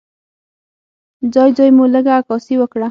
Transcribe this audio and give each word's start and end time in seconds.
ځای 1.33 1.49
ځای 1.57 1.69
مو 1.75 1.83
لږه 1.93 2.13
عکاسي 2.19 2.55
وکړه. 2.57 2.79